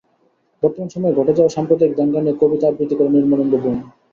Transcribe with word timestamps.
বর্তমান 0.63 0.87
সময়ে 0.89 1.17
ঘটে 1.19 1.33
যাওয়া 1.37 1.55
সাম্প্রদায়িক 1.55 1.93
দাঙ্গা 1.97 2.19
নিয়ে 2.21 2.39
কবিতা 2.41 2.65
আবৃত্তি 2.69 2.95
করেন 2.97 3.13
নির্মলেন্দু 3.15 3.57
গুণ। 3.63 3.77